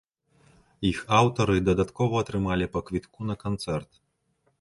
[0.91, 3.91] Іх аўтары дадаткова атрымалі па квітку на канцэрт.